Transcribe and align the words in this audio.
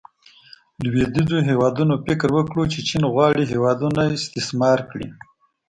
لویدیځو 0.83 1.37
هیوادونو 1.49 1.93
فکر 2.05 2.29
وکړو 2.37 2.63
چې 2.73 2.79
چین 2.89 3.03
غواړي 3.13 3.43
هیوادونه 3.53 4.01
استثمار 4.17 4.79
کړي. 4.91 5.07